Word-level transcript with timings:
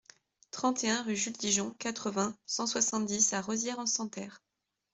trente 0.49 0.83
et 0.83 0.89
un 0.89 1.03
rue 1.03 1.15
Jules 1.15 1.33
Digeon, 1.37 1.75
quatre-vingts, 1.77 2.35
cent 2.47 2.65
soixante-dix 2.65 3.33
à 3.33 3.41
Rosières-en-Santerre 3.41 4.41